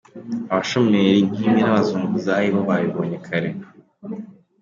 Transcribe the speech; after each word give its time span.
Abashomeri 0.51 1.19
nkimwe 1.29 1.59
nabazunguzayi 1.61 2.47
bo 2.55 2.61
babibonye 2.69 3.17
kare. 3.27 3.49